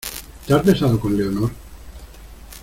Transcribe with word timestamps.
¿te 0.47 0.51
has 0.55 0.65
besado 0.65 0.99
con 0.99 1.15
Leonor? 1.15 1.51